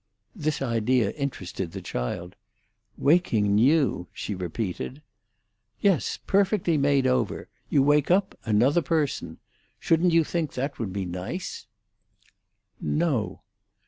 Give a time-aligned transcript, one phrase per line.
[0.35, 2.35] This idea interested the child.
[2.97, 5.03] "Waking new!" she repeated.
[5.79, 7.47] "Yes; perfectly made over.
[7.69, 9.37] You wake up another person.
[9.79, 11.67] Shouldn't you think that would be nice?"
[12.79, 13.41] "No."